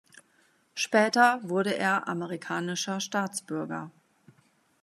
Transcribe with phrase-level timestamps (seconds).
[0.73, 3.91] Später wurde er amerikanischer Staatsbürger.